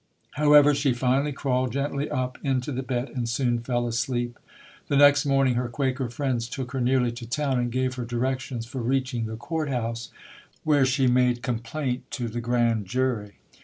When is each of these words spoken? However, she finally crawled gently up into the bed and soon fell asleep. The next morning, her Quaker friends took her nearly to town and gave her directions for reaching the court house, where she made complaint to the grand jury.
However, 0.31 0.73
she 0.73 0.93
finally 0.93 1.31
crawled 1.31 1.73
gently 1.73 2.09
up 2.09 2.39
into 2.43 2.71
the 2.71 2.81
bed 2.81 3.09
and 3.09 3.29
soon 3.29 3.59
fell 3.59 3.85
asleep. 3.85 4.39
The 4.87 4.97
next 4.97 5.27
morning, 5.27 5.53
her 5.53 5.69
Quaker 5.69 6.09
friends 6.09 6.49
took 6.49 6.71
her 6.71 6.81
nearly 6.81 7.11
to 7.11 7.27
town 7.27 7.59
and 7.59 7.71
gave 7.71 7.93
her 7.93 8.03
directions 8.05 8.65
for 8.65 8.81
reaching 8.81 9.27
the 9.27 9.35
court 9.37 9.69
house, 9.69 10.09
where 10.63 10.87
she 10.87 11.05
made 11.05 11.43
complaint 11.43 12.09
to 12.13 12.29
the 12.29 12.41
grand 12.41 12.87
jury. 12.87 13.33